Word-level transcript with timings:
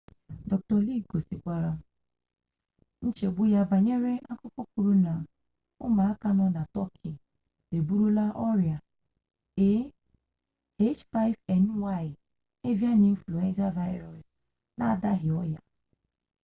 dr. 0.49 0.77
lee 0.85 1.01
gosikwara 1.09 1.71
nchegbu 3.05 3.43
ya 3.53 3.61
banyere 3.71 4.13
akụkọ 4.31 4.61
kwuru 4.71 4.93
na 5.05 5.13
ụmụaka 5.85 6.27
nọ 6.37 6.45
na 6.55 6.63
tọki 6.75 7.11
eburula 7.75 8.25
ọrịa 8.47 8.77
ah5n1 9.67 12.05
evian 12.69 13.01
influenza 13.11 13.65
vaịrụs 13.77 14.25
n'adaghị 14.77 15.29
ọrịa 15.41 15.61